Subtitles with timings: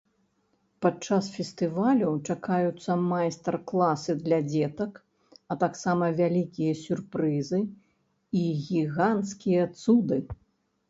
[0.83, 4.97] Падчас фестывалю чакаюцца майстар-класы для дзетак,
[5.51, 7.61] а таксама вялікія сюрпрызы
[8.45, 10.19] і гіганцкія цуды.